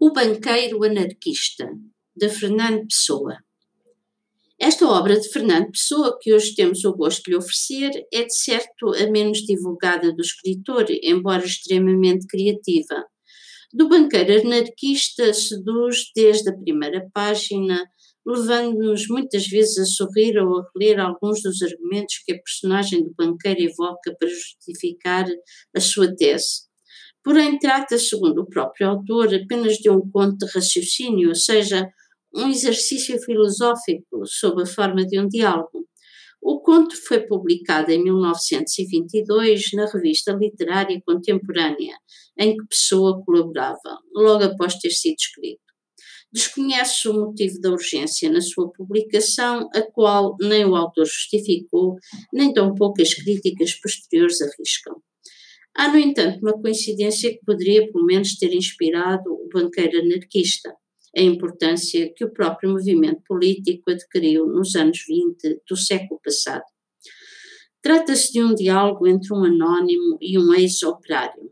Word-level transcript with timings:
O 0.00 0.12
Banqueiro 0.12 0.84
Anarquista, 0.84 1.68
de 2.14 2.28
Fernando 2.28 2.86
Pessoa. 2.86 3.36
Esta 4.56 4.86
obra 4.86 5.18
de 5.18 5.28
Fernando 5.28 5.72
Pessoa, 5.72 6.16
que 6.20 6.32
hoje 6.32 6.54
temos 6.54 6.84
o 6.84 6.92
gosto 6.92 7.24
de 7.24 7.32
lhe 7.32 7.36
oferecer, 7.36 8.06
é 8.14 8.22
de 8.22 8.32
certo 8.32 8.94
a 8.94 9.10
menos 9.10 9.38
divulgada 9.38 10.12
do 10.14 10.22
escritor, 10.22 10.86
embora 11.02 11.44
extremamente 11.44 12.28
criativa. 12.28 13.06
Do 13.72 13.88
banqueiro 13.88 14.40
anarquista 14.46 15.34
seduz 15.34 16.12
desde 16.14 16.48
a 16.50 16.56
primeira 16.56 17.10
página, 17.12 17.84
levando-nos 18.24 19.08
muitas 19.08 19.48
vezes 19.48 19.78
a 19.78 19.84
sorrir 19.84 20.38
ou 20.38 20.60
a 20.60 20.70
reler 20.76 21.00
alguns 21.00 21.42
dos 21.42 21.60
argumentos 21.60 22.22
que 22.24 22.34
a 22.34 22.40
personagem 22.40 23.02
do 23.02 23.12
banqueiro 23.18 23.62
evoca 23.62 24.14
para 24.16 24.28
justificar 24.28 25.26
a 25.74 25.80
sua 25.80 26.14
tese. 26.14 26.67
Porém, 27.24 27.58
trata, 27.58 27.98
segundo 27.98 28.42
o 28.42 28.46
próprio 28.46 28.88
autor, 28.88 29.34
apenas 29.34 29.76
de 29.76 29.90
um 29.90 30.00
conto 30.10 30.46
de 30.46 30.52
raciocínio, 30.52 31.28
ou 31.28 31.34
seja, 31.34 31.88
um 32.34 32.48
exercício 32.48 33.18
filosófico 33.22 34.24
sob 34.26 34.62
a 34.62 34.66
forma 34.66 35.04
de 35.06 35.18
um 35.18 35.28
diálogo. 35.28 35.86
O 36.40 36.60
conto 36.60 36.96
foi 36.96 37.20
publicado 37.26 37.90
em 37.90 38.02
1922 38.02 39.72
na 39.74 39.86
revista 39.86 40.32
literária 40.32 41.00
contemporânea, 41.04 41.96
em 42.38 42.56
que 42.56 42.66
Pessoa 42.68 43.20
colaborava, 43.24 43.98
logo 44.14 44.44
após 44.44 44.74
ter 44.76 44.90
sido 44.90 45.16
escrito. 45.18 45.60
Desconhece 46.32 47.08
o 47.08 47.14
motivo 47.14 47.58
da 47.60 47.70
urgência 47.70 48.30
na 48.30 48.40
sua 48.40 48.70
publicação, 48.70 49.68
a 49.74 49.82
qual 49.82 50.36
nem 50.40 50.64
o 50.64 50.76
autor 50.76 51.06
justificou, 51.06 51.96
nem 52.32 52.52
tão 52.52 52.74
poucas 52.74 53.14
críticas 53.14 53.74
posteriores 53.74 54.40
arriscam. 54.42 54.97
Há, 55.78 55.86
no 55.92 55.96
entanto, 55.96 56.40
uma 56.42 56.60
coincidência 56.60 57.30
que 57.30 57.44
poderia, 57.46 57.88
pelo 57.92 58.04
menos, 58.04 58.36
ter 58.36 58.52
inspirado 58.52 59.30
o 59.30 59.48
banqueiro 59.48 60.00
anarquista, 60.00 60.74
a 61.16 61.22
importância 61.22 62.12
que 62.16 62.24
o 62.24 62.32
próprio 62.32 62.72
movimento 62.72 63.22
político 63.24 63.88
adquiriu 63.88 64.44
nos 64.48 64.74
anos 64.74 65.04
20 65.06 65.62
do 65.68 65.76
século 65.76 66.20
passado. 66.20 66.64
Trata-se 67.80 68.32
de 68.32 68.42
um 68.42 68.56
diálogo 68.56 69.06
entre 69.06 69.32
um 69.32 69.44
anónimo 69.44 70.18
e 70.20 70.36
um 70.36 70.52
ex-operário. 70.52 71.47